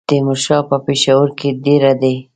تیمورشاه 0.09 0.63
په 0.69 0.77
پېښور 0.85 1.27
کې 1.39 1.49
دېره 1.63 1.93
دی. 2.01 2.15